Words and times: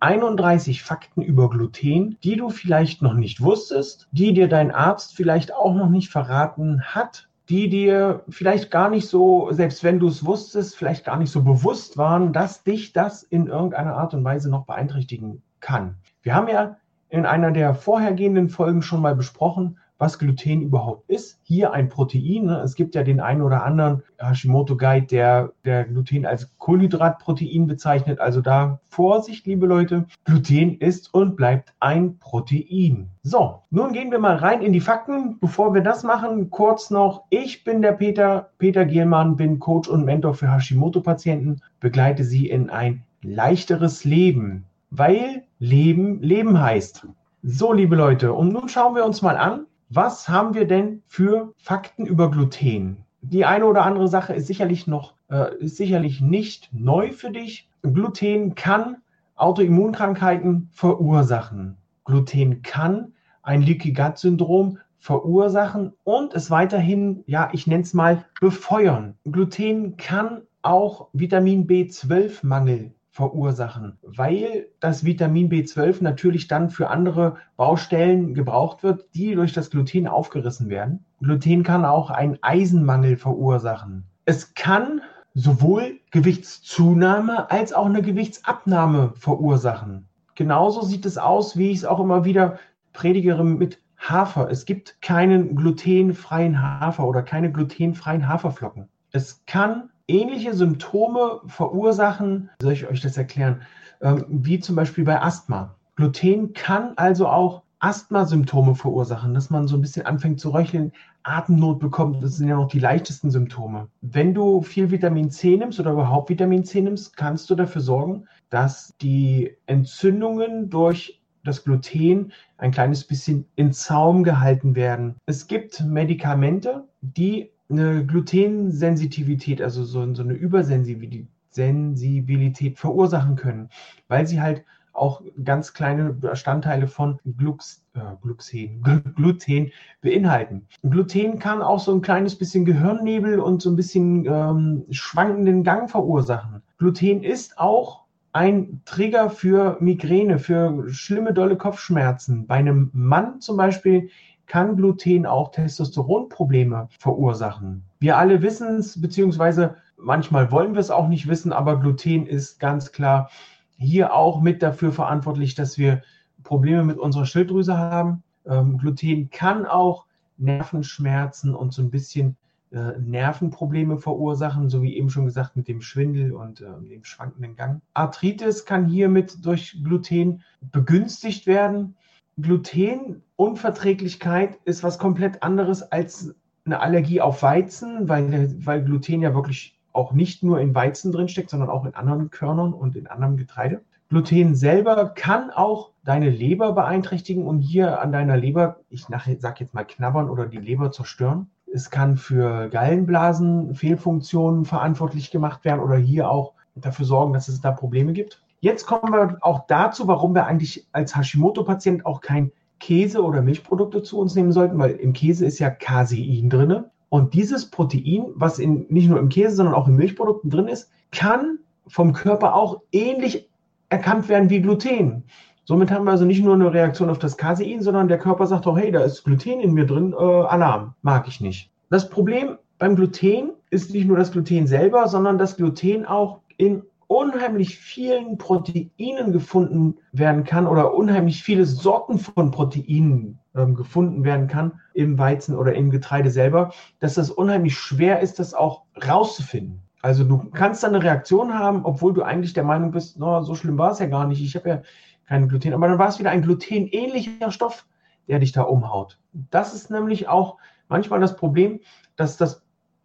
31 0.00 0.82
Fakten 0.82 1.22
über 1.22 1.50
Gluten, 1.50 2.18
die 2.24 2.36
du 2.36 2.48
vielleicht 2.48 3.02
noch 3.02 3.14
nicht 3.14 3.42
wusstest, 3.42 4.08
die 4.12 4.32
dir 4.32 4.48
dein 4.48 4.70
Arzt 4.70 5.14
vielleicht 5.14 5.52
auch 5.52 5.74
noch 5.74 5.90
nicht 5.90 6.10
verraten 6.10 6.82
hat, 6.82 7.28
die 7.50 7.68
dir 7.68 8.22
vielleicht 8.28 8.70
gar 8.70 8.88
nicht 8.88 9.08
so, 9.08 9.48
selbst 9.52 9.84
wenn 9.84 9.98
du 9.98 10.08
es 10.08 10.24
wusstest, 10.24 10.76
vielleicht 10.76 11.04
gar 11.04 11.18
nicht 11.18 11.30
so 11.30 11.42
bewusst 11.42 11.98
waren, 11.98 12.32
dass 12.32 12.62
dich 12.62 12.92
das 12.92 13.22
in 13.22 13.46
irgendeiner 13.46 13.96
Art 13.96 14.14
und 14.14 14.24
Weise 14.24 14.50
noch 14.50 14.64
beeinträchtigen 14.64 15.42
kann. 15.60 15.96
Wir 16.22 16.34
haben 16.34 16.48
ja 16.48 16.76
in 17.08 17.26
einer 17.26 17.50
der 17.50 17.74
vorhergehenden 17.74 18.48
Folgen 18.48 18.82
schon 18.82 19.02
mal 19.02 19.16
besprochen, 19.16 19.78
was 20.00 20.18
Gluten 20.18 20.62
überhaupt 20.62 21.08
ist. 21.10 21.38
Hier 21.42 21.72
ein 21.72 21.90
Protein. 21.90 22.46
Ne? 22.46 22.60
Es 22.64 22.74
gibt 22.74 22.94
ja 22.94 23.02
den 23.02 23.20
einen 23.20 23.42
oder 23.42 23.64
anderen 23.64 24.02
Hashimoto-Guide, 24.18 25.06
der, 25.06 25.52
der 25.64 25.84
Gluten 25.84 26.24
als 26.24 26.50
Kohlenhydratprotein 26.58 27.66
bezeichnet. 27.66 28.18
Also 28.18 28.40
da 28.40 28.80
Vorsicht, 28.88 29.46
liebe 29.46 29.66
Leute. 29.66 30.06
Gluten 30.24 30.78
ist 30.78 31.12
und 31.12 31.36
bleibt 31.36 31.74
ein 31.80 32.18
Protein. 32.18 33.10
So, 33.22 33.60
nun 33.70 33.92
gehen 33.92 34.10
wir 34.10 34.18
mal 34.18 34.36
rein 34.36 34.62
in 34.62 34.72
die 34.72 34.80
Fakten. 34.80 35.38
Bevor 35.38 35.74
wir 35.74 35.82
das 35.82 36.02
machen, 36.02 36.50
kurz 36.50 36.90
noch. 36.90 37.24
Ich 37.28 37.62
bin 37.62 37.82
der 37.82 37.92
Peter, 37.92 38.50
Peter 38.56 38.86
Gielmann, 38.86 39.36
bin 39.36 39.58
Coach 39.58 39.88
und 39.88 40.06
Mentor 40.06 40.34
für 40.34 40.50
Hashimoto-Patienten, 40.50 41.60
begleite 41.78 42.24
sie 42.24 42.48
in 42.48 42.70
ein 42.70 43.02
leichteres 43.22 44.04
Leben, 44.04 44.64
weil 44.90 45.42
Leben 45.58 46.22
Leben 46.22 46.58
heißt. 46.58 47.06
So, 47.42 47.72
liebe 47.72 47.96
Leute, 47.96 48.32
und 48.32 48.52
nun 48.52 48.68
schauen 48.68 48.94
wir 48.94 49.04
uns 49.04 49.22
mal 49.22 49.36
an, 49.36 49.66
was 49.90 50.28
haben 50.28 50.54
wir 50.54 50.66
denn 50.66 51.02
für 51.06 51.52
Fakten 51.58 52.06
über 52.06 52.30
Gluten? 52.30 53.04
Die 53.22 53.44
eine 53.44 53.66
oder 53.66 53.84
andere 53.84 54.06
Sache 54.06 54.32
ist 54.32 54.46
sicherlich 54.46 54.86
noch, 54.86 55.14
äh, 55.28 55.56
ist 55.56 55.76
sicherlich 55.76 56.20
nicht 56.20 56.70
neu 56.72 57.10
für 57.10 57.30
dich. 57.30 57.68
Gluten 57.82 58.54
kann 58.54 58.98
Autoimmunkrankheiten 59.34 60.68
verursachen. 60.72 61.76
Gluten 62.04 62.62
kann 62.62 63.14
ein 63.42 63.62
Leaky 63.62 63.92
Gut 63.92 64.18
Syndrom 64.18 64.78
verursachen 64.98 65.92
und 66.04 66.34
es 66.34 66.50
weiterhin, 66.50 67.24
ja, 67.26 67.48
ich 67.52 67.66
nenne 67.66 67.82
es 67.82 67.92
mal, 67.92 68.24
befeuern. 68.40 69.16
Gluten 69.24 69.96
kann 69.96 70.42
auch 70.62 71.08
Vitamin 71.12 71.66
B12 71.66 72.46
Mangel 72.46 72.92
verursachen, 73.20 73.98
weil 74.00 74.68
das 74.80 75.04
Vitamin 75.04 75.50
B12 75.50 76.02
natürlich 76.02 76.48
dann 76.48 76.70
für 76.70 76.88
andere 76.88 77.36
Baustellen 77.58 78.32
gebraucht 78.32 78.82
wird, 78.82 79.04
die 79.14 79.34
durch 79.34 79.52
das 79.52 79.68
Gluten 79.68 80.08
aufgerissen 80.08 80.70
werden. 80.70 81.04
Gluten 81.20 81.62
kann 81.62 81.84
auch 81.84 82.08
einen 82.08 82.38
Eisenmangel 82.40 83.18
verursachen. 83.18 84.04
Es 84.24 84.54
kann 84.54 85.02
sowohl 85.34 86.00
Gewichtszunahme 86.12 87.50
als 87.50 87.74
auch 87.74 87.84
eine 87.84 88.00
Gewichtsabnahme 88.00 89.12
verursachen. 89.16 90.08
Genauso 90.34 90.80
sieht 90.80 91.04
es 91.04 91.18
aus, 91.18 91.58
wie 91.58 91.72
ich 91.72 91.78
es 91.78 91.84
auch 91.84 92.00
immer 92.00 92.24
wieder 92.24 92.58
predigere 92.94 93.44
mit 93.44 93.82
Hafer. 93.98 94.50
Es 94.50 94.64
gibt 94.64 95.02
keinen 95.02 95.56
glutenfreien 95.56 96.62
Hafer 96.62 97.06
oder 97.06 97.22
keine 97.22 97.52
glutenfreien 97.52 98.26
Haferflocken. 98.26 98.88
Es 99.12 99.44
kann 99.44 99.90
ähnliche 100.10 100.54
Symptome 100.54 101.40
verursachen, 101.46 102.50
soll 102.60 102.72
ich 102.72 102.86
euch 102.86 103.00
das 103.00 103.16
erklären, 103.16 103.62
ähm, 104.02 104.24
wie 104.28 104.60
zum 104.60 104.76
Beispiel 104.76 105.04
bei 105.04 105.20
Asthma. 105.22 105.76
Gluten 105.96 106.52
kann 106.52 106.92
also 106.96 107.28
auch 107.28 107.62
Asthma-Symptome 107.80 108.74
verursachen, 108.74 109.32
dass 109.32 109.48
man 109.48 109.66
so 109.66 109.76
ein 109.76 109.80
bisschen 109.80 110.04
anfängt 110.04 110.38
zu 110.38 110.50
röcheln, 110.50 110.92
Atemnot 111.22 111.80
bekommt. 111.80 112.22
Das 112.22 112.36
sind 112.36 112.48
ja 112.48 112.56
noch 112.56 112.68
die 112.68 112.78
leichtesten 112.78 113.30
Symptome. 113.30 113.88
Wenn 114.02 114.34
du 114.34 114.62
viel 114.62 114.90
Vitamin 114.90 115.30
C 115.30 115.56
nimmst 115.56 115.80
oder 115.80 115.92
überhaupt 115.92 116.28
Vitamin 116.28 116.64
C 116.64 116.82
nimmst, 116.82 117.16
kannst 117.16 117.48
du 117.48 117.54
dafür 117.54 117.80
sorgen, 117.80 118.26
dass 118.50 118.94
die 119.00 119.56
Entzündungen 119.66 120.68
durch 120.68 121.20
das 121.44 121.64
Gluten 121.64 122.32
ein 122.58 122.70
kleines 122.70 123.04
bisschen 123.04 123.46
in 123.56 123.72
Zaum 123.72 124.24
gehalten 124.24 124.76
werden. 124.76 125.16
Es 125.24 125.46
gibt 125.46 125.80
Medikamente, 125.80 126.84
die 127.00 127.50
eine 127.70 128.04
Glutensensitivität, 128.04 129.62
also 129.62 129.84
so, 129.84 130.14
so 130.14 130.22
eine 130.22 130.34
Übersensibilität 130.34 132.78
verursachen 132.78 133.36
können, 133.36 133.70
weil 134.08 134.26
sie 134.26 134.40
halt 134.40 134.64
auch 134.92 135.22
ganz 135.44 135.72
kleine 135.72 136.12
Bestandteile 136.12 136.88
von 136.88 137.20
Glux, 137.38 137.84
äh, 137.94 138.00
Gluxen, 138.22 138.82
Gluten 139.16 139.70
beinhalten. 140.02 140.66
Gluten 140.82 141.38
kann 141.38 141.62
auch 141.62 141.80
so 141.80 141.94
ein 141.94 142.02
kleines 142.02 142.36
bisschen 142.36 142.64
Gehirnnebel 142.64 143.40
und 143.40 143.62
so 143.62 143.70
ein 143.70 143.76
bisschen 143.76 144.26
ähm, 144.26 144.84
schwankenden 144.90 145.64
Gang 145.64 145.88
verursachen. 145.88 146.62
Gluten 146.78 147.22
ist 147.22 147.58
auch 147.58 148.00
ein 148.32 148.82
Trigger 148.84 149.30
für 149.30 149.76
Migräne, 149.80 150.38
für 150.38 150.88
schlimme, 150.90 151.32
dolle 151.32 151.56
Kopfschmerzen. 151.56 152.46
Bei 152.46 152.56
einem 152.56 152.90
Mann 152.92 153.40
zum 153.40 153.56
Beispiel 153.56 154.10
kann 154.50 154.74
Gluten 154.74 155.26
auch 155.26 155.52
Testosteronprobleme 155.52 156.88
verursachen. 156.98 157.84
Wir 158.00 158.18
alle 158.18 158.42
wissen 158.42 158.78
es, 158.78 159.00
beziehungsweise 159.00 159.76
manchmal 159.96 160.50
wollen 160.50 160.72
wir 160.72 160.80
es 160.80 160.90
auch 160.90 161.06
nicht 161.06 161.28
wissen, 161.28 161.52
aber 161.52 161.78
Gluten 161.78 162.26
ist 162.26 162.58
ganz 162.58 162.90
klar 162.90 163.30
hier 163.76 164.12
auch 164.12 164.40
mit 164.40 164.60
dafür 164.60 164.90
verantwortlich, 164.90 165.54
dass 165.54 165.78
wir 165.78 166.02
Probleme 166.42 166.82
mit 166.82 166.98
unserer 166.98 167.26
Schilddrüse 167.26 167.78
haben. 167.78 168.24
Ähm, 168.44 168.78
Gluten 168.78 169.30
kann 169.30 169.66
auch 169.66 170.06
Nervenschmerzen 170.36 171.54
und 171.54 171.72
so 171.72 171.82
ein 171.82 171.92
bisschen 171.92 172.36
äh, 172.72 172.98
Nervenprobleme 172.98 173.98
verursachen, 173.98 174.68
so 174.68 174.82
wie 174.82 174.96
eben 174.96 175.10
schon 175.10 175.26
gesagt 175.26 175.54
mit 175.54 175.68
dem 175.68 175.80
Schwindel 175.80 176.32
und 176.32 176.60
äh, 176.60 176.66
dem 176.90 177.04
schwankenden 177.04 177.54
Gang. 177.54 177.82
Arthritis 177.94 178.64
kann 178.64 178.86
hiermit 178.86 179.46
durch 179.46 179.78
Gluten 179.84 180.42
begünstigt 180.72 181.46
werden. 181.46 181.94
Glutenunverträglichkeit 182.42 184.58
ist 184.64 184.82
was 184.82 184.98
komplett 184.98 185.42
anderes 185.42 185.82
als 185.82 186.34
eine 186.64 186.80
Allergie 186.80 187.20
auf 187.20 187.42
Weizen, 187.42 188.08
weil, 188.08 188.54
weil 188.64 188.84
Gluten 188.84 189.22
ja 189.22 189.34
wirklich 189.34 189.78
auch 189.92 190.12
nicht 190.12 190.42
nur 190.42 190.60
in 190.60 190.74
Weizen 190.74 191.12
drinsteckt, 191.12 191.50
sondern 191.50 191.70
auch 191.70 191.84
in 191.84 191.94
anderen 191.94 192.30
Körnern 192.30 192.72
und 192.72 192.96
in 192.96 193.06
anderem 193.06 193.36
Getreide. 193.36 193.82
Gluten 194.08 194.54
selber 194.54 195.10
kann 195.10 195.50
auch 195.50 195.90
deine 196.04 196.30
Leber 196.30 196.72
beeinträchtigen 196.72 197.46
und 197.46 197.60
hier 197.60 198.00
an 198.00 198.12
deiner 198.12 198.36
Leber, 198.36 198.80
ich 198.88 199.04
sage 199.04 199.60
jetzt 199.60 199.74
mal 199.74 199.84
knabbern 199.84 200.28
oder 200.28 200.46
die 200.46 200.58
Leber 200.58 200.90
zerstören. 200.90 201.48
Es 201.72 201.90
kann 201.90 202.16
für 202.16 202.68
Gallenblasenfehlfunktionen 202.68 204.64
verantwortlich 204.64 205.30
gemacht 205.30 205.64
werden 205.64 205.80
oder 205.80 205.96
hier 205.96 206.28
auch 206.28 206.54
dafür 206.74 207.06
sorgen, 207.06 207.32
dass 207.32 207.46
es 207.46 207.60
da 207.60 207.70
Probleme 207.70 208.12
gibt. 208.12 208.42
Jetzt 208.60 208.86
kommen 208.86 209.12
wir 209.12 209.38
auch 209.40 209.66
dazu, 209.66 210.06
warum 210.06 210.34
wir 210.34 210.46
eigentlich 210.46 210.86
als 210.92 211.16
Hashimoto-Patient 211.16 212.04
auch 212.04 212.20
kein 212.20 212.52
Käse 212.78 213.22
oder 213.22 213.42
Milchprodukte 213.42 214.02
zu 214.02 214.18
uns 214.18 214.34
nehmen 214.34 214.52
sollten, 214.52 214.78
weil 214.78 214.92
im 214.92 215.12
Käse 215.12 215.46
ist 215.46 215.58
ja 215.58 215.70
Casein 215.70 216.50
drin. 216.50 216.84
Und 217.08 217.34
dieses 217.34 217.70
Protein, 217.70 218.26
was 218.34 218.58
in, 218.58 218.86
nicht 218.88 219.08
nur 219.08 219.18
im 219.18 219.30
Käse, 219.30 219.56
sondern 219.56 219.74
auch 219.74 219.88
in 219.88 219.96
Milchprodukten 219.96 220.50
drin 220.50 220.68
ist, 220.68 220.90
kann 221.10 221.58
vom 221.86 222.12
Körper 222.12 222.54
auch 222.54 222.82
ähnlich 222.92 223.48
erkannt 223.88 224.28
werden 224.28 224.50
wie 224.50 224.62
Gluten. 224.62 225.24
Somit 225.64 225.90
haben 225.90 226.04
wir 226.04 226.12
also 226.12 226.24
nicht 226.24 226.42
nur 226.42 226.54
eine 226.54 226.72
Reaktion 226.72 227.10
auf 227.10 227.18
das 227.18 227.36
Casein, 227.36 227.82
sondern 227.82 228.08
der 228.08 228.18
Körper 228.18 228.46
sagt 228.46 228.66
auch, 228.66 228.76
hey, 228.76 228.92
da 228.92 229.00
ist 229.00 229.24
Gluten 229.24 229.60
in 229.60 229.72
mir 229.72 229.86
drin, 229.86 230.12
äh, 230.12 230.16
Alarm, 230.16 230.94
mag 231.02 231.28
ich 231.28 231.40
nicht. 231.40 231.70
Das 231.90 232.08
Problem 232.08 232.58
beim 232.78 232.94
Gluten 232.94 233.52
ist 233.70 233.92
nicht 233.92 234.06
nur 234.06 234.16
das 234.16 234.32
Gluten 234.32 234.66
selber, 234.66 235.08
sondern 235.08 235.38
das 235.38 235.56
Gluten 235.56 236.04
auch 236.04 236.40
in 236.56 236.82
unheimlich 237.10 237.76
vielen 237.76 238.38
Proteinen 238.38 239.32
gefunden 239.32 239.96
werden 240.12 240.44
kann 240.44 240.68
oder 240.68 240.94
unheimlich 240.94 241.42
viele 241.42 241.66
Sorten 241.66 242.20
von 242.20 242.52
Proteinen 242.52 243.40
ähm, 243.56 243.74
gefunden 243.74 244.22
werden 244.22 244.46
kann 244.46 244.80
im 244.94 245.18
Weizen 245.18 245.56
oder 245.56 245.74
im 245.74 245.90
Getreide 245.90 246.30
selber, 246.30 246.72
dass 247.00 247.14
das 247.14 247.32
unheimlich 247.32 247.76
schwer 247.76 248.20
ist, 248.20 248.38
das 248.38 248.54
auch 248.54 248.84
rauszufinden. 249.04 249.82
Also 250.02 250.22
du 250.22 250.38
kannst 250.50 250.84
da 250.84 250.86
eine 250.86 251.02
Reaktion 251.02 251.52
haben, 251.52 251.84
obwohl 251.84 252.14
du 252.14 252.22
eigentlich 252.22 252.52
der 252.52 252.62
Meinung 252.62 252.92
bist, 252.92 253.18
no, 253.18 253.42
so 253.42 253.56
schlimm 253.56 253.76
war 253.76 253.90
es 253.90 253.98
ja 253.98 254.06
gar 254.06 254.28
nicht, 254.28 254.40
ich 254.40 254.54
habe 254.54 254.68
ja 254.68 254.82
kein 255.26 255.48
Gluten, 255.48 255.74
aber 255.74 255.88
dann 255.88 255.98
war 255.98 256.08
es 256.08 256.20
wieder 256.20 256.30
ein 256.30 256.42
glutenähnlicher 256.42 257.50
Stoff, 257.50 257.86
der 258.28 258.38
dich 258.38 258.52
da 258.52 258.62
umhaut. 258.62 259.18
Das 259.50 259.74
ist 259.74 259.90
nämlich 259.90 260.28
auch 260.28 260.58
manchmal 260.88 261.18
das 261.18 261.34
Problem, 261.34 261.80
dass 262.14 262.36
das 262.36 262.64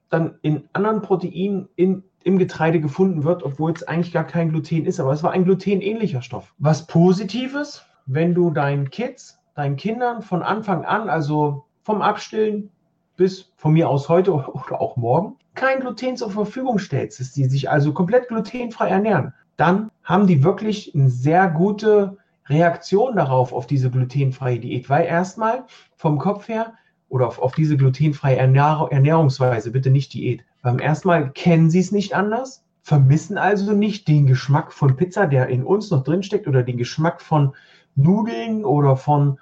dann 0.10 0.38
in 0.44 0.70
anderen 0.74 1.02
Proteinen 1.02 1.70
in 1.76 2.04
im 2.26 2.40
Getreide 2.40 2.82
gefunden 2.82 3.24
wird, 3.24 3.44
obwohl 3.44 3.72
es 3.72 3.84
eigentlich 3.84 4.12
gar 4.12 4.26
kein 4.26 4.50
Gluten 4.50 4.86
ist, 4.86 5.00
aber 5.00 5.14
es 5.14 5.22
war 5.22 5.32
ein 5.32 5.46
glutenähnlicher 5.46 6.24
Stoff. 6.24 6.54
Was 6.58 6.88
Positives, 6.88 7.86
wenn 8.08 8.34
du 8.34 8.50
deinen 8.50 8.90
Kids 8.90 9.40
deinen 9.54 9.78
Kindern 9.78 10.22
von 10.22 10.44
Anfang 10.44 10.84
an, 10.86 11.08
also 11.08 11.64
vom 11.84 12.02
Abstillen 12.02 12.70
bis 13.16 13.54
von 13.56 13.74
mir 13.74 13.90
aus 13.90 14.10
heute 14.10 14.34
oder 14.34 14.82
auch 14.82 14.98
morgen, 14.98 15.38
kein 15.54 15.80
Gluten 15.80 16.18
zur 16.18 16.32
Verfügung 16.32 16.80
stellst, 16.80 17.20
dass 17.20 17.32
die 17.32 17.46
sich 17.46 17.70
also 17.70 17.94
komplett 17.94 18.28
glutenfrei 18.28 18.90
ernähren, 18.90 19.34
dann 19.56 19.90
haben 20.04 20.28
die 20.28 20.44
wirklich 20.44 20.94
eine 20.94 21.10
sehr 21.10 21.48
gute 21.48 22.18
Reaktion 22.48 23.16
darauf, 23.16 23.54
auf 23.54 23.68
diese 23.68 23.90
glutenfreie 23.90 24.60
Diät, 24.60 24.90
weil 24.90 25.06
erstmal 25.06 25.64
vom 25.96 26.18
Kopf 26.18 26.48
her 26.48 26.74
oder 27.08 27.28
auf, 27.28 27.40
auf 27.40 27.54
diese 27.54 27.78
glutenfreie 27.78 28.36
Ernähr 28.36 28.88
Ernährungsweise, 28.90 29.72
bitte 29.72 29.92
nicht 29.92 30.14
Diät, 30.14 30.44
beim 30.66 30.80
ersten 30.80 31.10
Mal 31.10 31.30
kennen 31.30 31.70
sie 31.70 31.78
es 31.78 31.92
nicht 31.92 32.16
anders, 32.16 32.66
vermissen 32.82 33.38
also 33.38 33.74
nicht 33.74 34.08
den 34.08 34.26
Geschmack 34.26 34.74
von 34.74 34.96
Pizza, 34.96 35.28
der 35.28 35.48
in 35.48 35.64
uns 35.64 35.92
noch 35.92 36.04
drinsteckt 36.04 36.48
oder 36.48 36.64
den 36.64 36.78
Geschmack 36.78 37.22
von 37.22 37.54
Nudeln 37.96 38.66
oder 38.66 38.98
von 38.98 39.40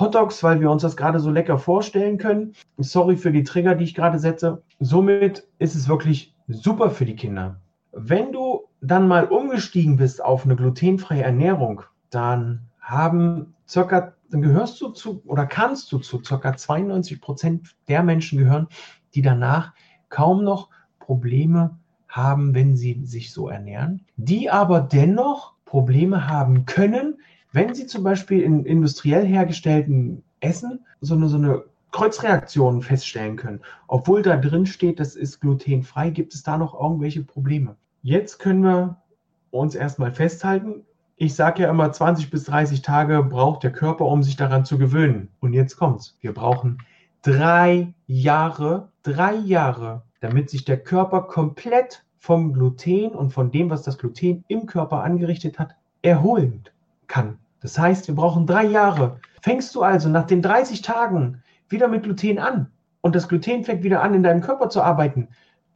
Hotdogs, 0.00 0.42
weil 0.42 0.62
wir 0.62 0.70
uns 0.70 0.80
das 0.80 0.96
gerade 0.96 1.20
so 1.20 1.30
lecker 1.30 1.58
vorstellen 1.58 2.16
können. 2.16 2.54
Sorry 2.78 3.18
für 3.18 3.32
die 3.32 3.42
Trigger, 3.42 3.74
die 3.74 3.84
ich 3.84 3.94
gerade 3.94 4.18
setze. 4.18 4.62
Somit 4.80 5.46
ist 5.58 5.74
es 5.74 5.90
wirklich 5.90 6.34
super 6.48 6.88
für 6.88 7.04
die 7.04 7.16
Kinder. 7.16 7.60
Wenn 7.92 8.32
du 8.32 8.62
dann 8.80 9.06
mal 9.06 9.26
umgestiegen 9.26 9.98
bist 9.98 10.24
auf 10.24 10.46
eine 10.46 10.56
glutenfreie 10.56 11.22
Ernährung, 11.22 11.82
dann 12.08 12.62
haben 12.80 13.54
circa, 13.68 14.14
dann 14.30 14.40
gehörst 14.40 14.80
du 14.80 14.88
zu 14.88 15.22
oder 15.26 15.44
kannst 15.44 15.92
du 15.92 15.98
zu 15.98 16.24
circa 16.24 16.56
92 16.56 17.20
Prozent 17.20 17.76
der 17.88 18.02
Menschen 18.02 18.38
gehören, 18.38 18.68
die 19.14 19.20
danach 19.20 19.74
kaum 20.12 20.44
noch 20.44 20.68
Probleme 21.00 21.76
haben, 22.06 22.54
wenn 22.54 22.76
sie 22.76 23.00
sich 23.04 23.32
so 23.32 23.48
ernähren, 23.48 24.04
die 24.16 24.50
aber 24.50 24.80
dennoch 24.80 25.54
Probleme 25.64 26.28
haben 26.28 26.66
können, 26.66 27.18
wenn 27.52 27.74
Sie 27.74 27.86
zum 27.86 28.04
Beispiel 28.04 28.40
in 28.42 28.64
industriell 28.64 29.26
hergestellten 29.26 30.22
Essen 30.40 30.80
so 31.00 31.14
eine, 31.14 31.28
so 31.28 31.36
eine 31.36 31.64
Kreuzreaktion 31.90 32.82
feststellen 32.82 33.36
können, 33.36 33.60
obwohl 33.88 34.22
da 34.22 34.36
drin 34.36 34.66
steht, 34.66 35.00
das 35.00 35.16
ist 35.16 35.40
glutenfrei, 35.40 36.10
gibt 36.10 36.34
es 36.34 36.42
da 36.42 36.56
noch 36.56 36.78
irgendwelche 36.78 37.22
Probleme? 37.22 37.76
Jetzt 38.02 38.38
können 38.38 38.62
wir 38.62 39.02
uns 39.50 39.74
erstmal 39.74 40.12
festhalten. 40.12 40.84
Ich 41.16 41.34
sage 41.34 41.62
ja 41.62 41.70
immer, 41.70 41.92
20 41.92 42.30
bis 42.30 42.44
30 42.44 42.82
Tage 42.82 43.22
braucht 43.22 43.62
der 43.62 43.72
Körper, 43.72 44.06
um 44.06 44.22
sich 44.22 44.36
daran 44.36 44.64
zu 44.64 44.78
gewöhnen. 44.78 45.28
Und 45.40 45.52
jetzt 45.52 45.76
kommt's. 45.76 46.16
Wir 46.20 46.32
brauchen 46.32 46.78
drei 47.22 47.94
Jahre, 48.06 48.88
drei 49.02 49.34
Jahre, 49.34 50.02
damit 50.20 50.50
sich 50.50 50.64
der 50.64 50.82
Körper 50.82 51.22
komplett 51.22 52.04
vom 52.18 52.52
Gluten 52.52 53.12
und 53.12 53.32
von 53.32 53.50
dem, 53.50 53.70
was 53.70 53.82
das 53.82 53.98
Gluten 53.98 54.44
im 54.48 54.66
Körper 54.66 55.02
angerichtet 55.02 55.58
hat, 55.58 55.74
erholen 56.02 56.64
kann. 57.06 57.38
Das 57.60 57.78
heißt, 57.78 58.08
wir 58.08 58.14
brauchen 58.16 58.46
drei 58.46 58.64
Jahre. 58.64 59.20
Fängst 59.40 59.74
du 59.74 59.82
also 59.82 60.08
nach 60.08 60.26
den 60.26 60.42
30 60.42 60.82
Tagen 60.82 61.42
wieder 61.68 61.88
mit 61.88 62.02
Gluten 62.02 62.38
an 62.38 62.70
und 63.00 63.14
das 63.14 63.28
Gluten 63.28 63.64
fängt 63.64 63.82
wieder 63.84 64.02
an, 64.02 64.14
in 64.14 64.22
deinem 64.22 64.40
Körper 64.40 64.68
zu 64.68 64.82
arbeiten, 64.82 65.28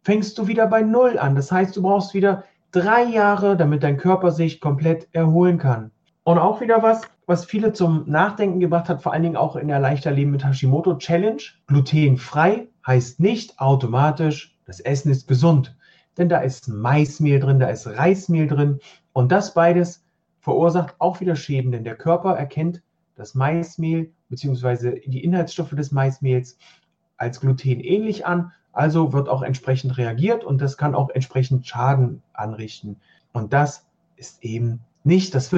fängst 0.03 0.37
du 0.39 0.47
wieder 0.47 0.67
bei 0.67 0.83
Null 0.83 1.19
an. 1.19 1.35
Das 1.35 1.51
heißt, 1.51 1.77
du 1.77 1.83
brauchst 1.83 2.15
wieder 2.15 2.45
drei 2.73 3.05
Jahre, 3.05 3.57
damit 3.57 3.83
dein 3.83 3.97
Körper 3.97 4.31
sich 4.31 4.61
komplett 4.61 5.09
erholen 5.13 5.59
kann. 5.59 5.91
Und 6.26 6.38
auch 6.40 6.61
wieder 6.61 6.82
was, 6.82 7.02
was 7.26 7.44
viele 7.44 7.73
zum 7.73 8.02
Nachdenken 8.11 8.58
gebracht 8.58 8.88
hat, 8.88 9.00
vor 9.00 9.12
allen 9.12 9.23
Dingen 9.23 9.37
auch 9.37 9.55
in 9.55 9.69
der 9.69 9.78
Leichter 9.78 10.11
Leben 10.11 10.32
mit 10.32 10.44
Hashimoto 10.44 10.96
Challenge. 10.99 11.40
Glutenfrei 11.69 12.67
heißt 12.84 13.20
nicht 13.20 13.61
automatisch, 13.61 14.58
das 14.64 14.81
Essen 14.81 15.12
ist 15.12 15.28
gesund. 15.28 15.76
Denn 16.19 16.28
da 16.28 16.38
ist 16.40 16.67
Maismehl 16.67 17.38
drin, 17.38 17.61
da 17.61 17.69
ist 17.69 17.87
Reismehl 17.87 18.49
drin. 18.49 18.81
Und 19.12 19.31
das 19.31 19.55
beides 19.55 20.05
verursacht 20.40 20.96
auch 20.99 21.20
wieder 21.20 21.37
Schäden, 21.37 21.70
denn 21.70 21.84
der 21.84 21.94
Körper 21.94 22.32
erkennt 22.32 22.82
das 23.14 23.37
Maismehl 23.37 24.11
bzw. 24.28 25.02
die 25.06 25.23
Inhaltsstoffe 25.23 25.76
des 25.76 25.93
Maismehls 25.93 26.58
als 27.19 27.40
Gluten 27.40 27.78
ähnlich 27.78 28.26
an, 28.26 28.50
also 28.73 29.12
wird 29.12 29.28
auch 29.28 29.43
entsprechend 29.43 29.96
reagiert 29.96 30.43
und 30.43 30.61
das 30.61 30.76
kann 30.76 30.96
auch 30.96 31.11
entsprechend 31.11 31.69
Schaden 31.69 32.20
anrichten. 32.32 32.96
Und 33.32 33.52
das 33.52 33.87
ist 34.17 34.43
eben 34.43 34.81
nicht 35.06 35.35
das, 35.35 35.50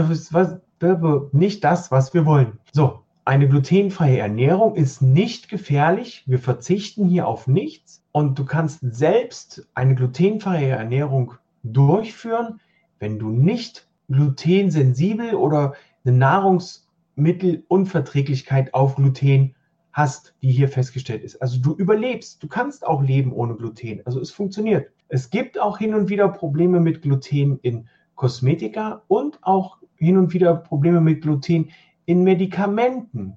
nicht 1.32 1.64
das, 1.64 1.90
was 1.90 2.14
wir 2.14 2.26
wollen. 2.26 2.58
So, 2.72 3.00
eine 3.24 3.48
glutenfreie 3.48 4.18
Ernährung 4.18 4.76
ist 4.76 5.02
nicht 5.02 5.48
gefährlich. 5.48 6.22
Wir 6.26 6.38
verzichten 6.38 7.06
hier 7.06 7.26
auf 7.26 7.46
nichts 7.46 8.04
und 8.12 8.38
du 8.38 8.44
kannst 8.44 8.80
selbst 8.82 9.66
eine 9.74 9.94
glutenfreie 9.94 10.68
Ernährung 10.68 11.32
durchführen, 11.62 12.60
wenn 12.98 13.18
du 13.18 13.30
nicht 13.30 13.88
glutensensibel 14.10 15.34
oder 15.34 15.72
eine 16.04 16.14
Nahrungsmittelunverträglichkeit 16.16 18.74
auf 18.74 18.96
Gluten 18.96 19.54
hast, 19.92 20.34
die 20.42 20.52
hier 20.52 20.68
festgestellt 20.68 21.24
ist. 21.24 21.40
Also 21.40 21.58
du 21.58 21.74
überlebst, 21.74 22.42
du 22.42 22.48
kannst 22.48 22.86
auch 22.86 23.02
leben 23.02 23.32
ohne 23.32 23.54
Gluten. 23.54 24.02
Also 24.04 24.20
es 24.20 24.30
funktioniert. 24.30 24.90
Es 25.08 25.30
gibt 25.30 25.58
auch 25.58 25.78
hin 25.78 25.94
und 25.94 26.10
wieder 26.10 26.28
Probleme 26.28 26.80
mit 26.80 27.00
Gluten 27.00 27.58
in 27.62 27.88
Kosmetika 28.18 29.02
und 29.08 29.38
auch 29.42 29.78
hin 29.96 30.18
und 30.18 30.34
wieder 30.34 30.54
Probleme 30.54 31.00
mit 31.00 31.22
Gluten 31.22 31.70
in 32.04 32.24
Medikamenten. 32.24 33.36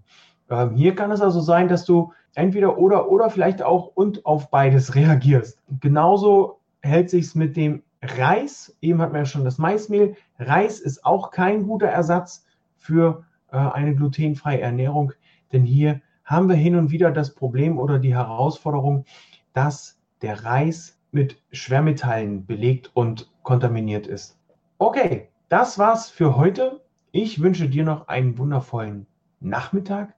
Ähm, 0.49 0.75
hier 0.75 0.95
kann 0.95 1.11
es 1.11 1.21
also 1.21 1.39
sein, 1.39 1.69
dass 1.69 1.85
du 1.85 2.11
entweder 2.33 2.77
oder 2.77 3.09
oder 3.09 3.29
vielleicht 3.29 3.61
auch 3.61 3.91
und 3.95 4.25
auf 4.25 4.49
beides 4.49 4.95
reagierst. 4.95 5.61
Genauso 5.79 6.59
hält 6.81 7.09
sich 7.09 7.25
es 7.25 7.35
mit 7.35 7.55
dem 7.55 7.83
Reis, 8.01 8.75
eben 8.81 8.99
hat 9.01 9.11
man 9.11 9.21
ja 9.21 9.25
schon 9.25 9.45
das 9.45 9.59
Maismehl. 9.59 10.15
Reis 10.39 10.79
ist 10.79 11.05
auch 11.05 11.29
kein 11.29 11.67
guter 11.67 11.87
Ersatz 11.87 12.43
für 12.75 13.23
äh, 13.51 13.57
eine 13.57 13.95
glutenfreie 13.95 14.61
Ernährung, 14.61 15.13
denn 15.53 15.63
hier 15.63 16.01
haben 16.25 16.49
wir 16.49 16.55
hin 16.55 16.75
und 16.75 16.89
wieder 16.89 17.11
das 17.11 17.35
Problem 17.35 17.77
oder 17.77 17.99
die 17.99 18.15
Herausforderung, 18.15 19.05
dass 19.53 19.99
der 20.23 20.43
Reis 20.43 20.97
mit 21.11 21.39
Schwermetallen 21.51 22.47
belegt 22.47 22.89
und 22.95 23.29
kontaminiert 23.43 24.07
ist. 24.07 24.40
Okay, 24.81 25.29
das 25.47 25.77
war's 25.77 26.09
für 26.09 26.35
heute. 26.37 26.81
Ich 27.11 27.39
wünsche 27.39 27.69
dir 27.69 27.83
noch 27.83 28.07
einen 28.07 28.39
wundervollen 28.39 29.05
Nachmittag 29.39 30.15